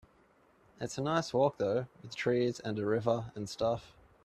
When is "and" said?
2.59-2.79, 3.35-3.47